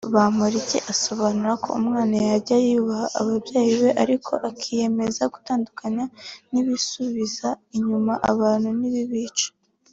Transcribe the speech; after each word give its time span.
Bamporiki 0.15 0.77
asobanura 0.93 1.51
ko 1.63 1.69
umwana 1.79 2.15
yajya 2.27 2.57
yubaha 2.67 3.07
ababyeyi 3.19 3.71
be 3.81 3.89
ariko 4.03 4.31
akiyemeza 4.49 5.23
gutandukana 5.33 6.03
n’ibisubiza 6.51 7.47
inyuma 7.77 8.13
abantu 8.31 8.69
n’ibibica 8.79 9.49